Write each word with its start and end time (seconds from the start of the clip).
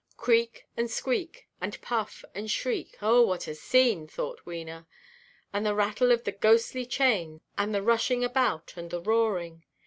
Creak, 0.17 0.65
and 0.75 0.89
squeak, 0.89 1.47
and 1.61 1.79
puff, 1.79 2.25
and 2.33 2.49
shriek,—Oh, 2.49 3.21
what 3.21 3.47
a 3.47 3.53
scene, 3.53 4.07
thought 4.07 4.43
Wena,—and 4.45 5.63
the 5.63 5.75
rattle 5.75 6.11
of 6.11 6.23
the 6.23 6.31
ghostly 6.31 6.87
chains, 6.87 7.41
and 7.55 7.71
the 7.75 7.83
rushing 7.83 8.23
about, 8.23 8.73
and 8.75 8.89
the 8.89 8.99
roaring. 8.99 9.63